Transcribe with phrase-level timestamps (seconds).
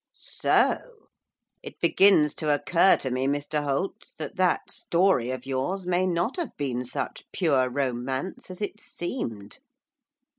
[0.15, 0.79] 'So!
[1.61, 6.37] It begins to occur to me, Mr Holt, that that story of yours may not
[6.37, 9.59] have been such pure romance as it seemed.